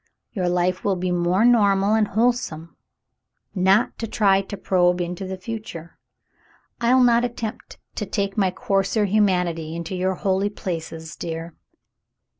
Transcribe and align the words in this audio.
Your 0.31 0.49
life 0.49 0.83
will 0.83 0.95
be 0.95 1.11
more 1.11 1.45
normal 1.45 1.93
and 1.93 2.07
wholesome 2.07 2.75
not 3.53 3.99
to 3.99 4.07
try 4.07 4.41
to 4.41 4.57
probe 4.57 4.99
into 4.99 5.27
the 5.27 5.37
future. 5.37 5.99
I'll 6.79 7.03
not 7.03 7.23
attempt 7.23 7.77
to 7.97 8.07
take 8.07 8.35
my 8.35 8.49
coarser 8.49 9.05
hu 9.05 9.21
manity 9.21 9.75
into 9.75 9.93
your 9.95 10.15
holy 10.15 10.49
places, 10.49 11.15
dear." 11.15 11.55